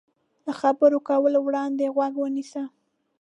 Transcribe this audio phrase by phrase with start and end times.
[0.45, 2.63] له خبرو کولو وړاندې غوږ ونیسه.